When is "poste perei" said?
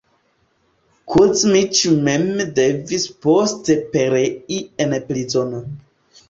3.27-4.59